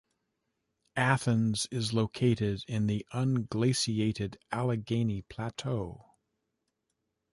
[0.95, 6.15] Athens is located in the unglaciated Allegheny Plateau.